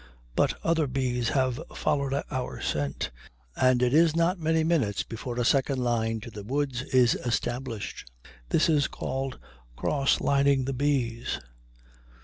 [0.35, 3.11] But other bees have followed our scent,
[3.55, 8.09] and it is not many minutes before a second line to the woods is established.
[8.49, 9.37] This is called
[9.75, 11.39] cross lining the bees.